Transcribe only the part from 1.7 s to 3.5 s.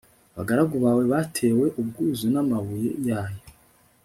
ubwuzu n'amabuye yayo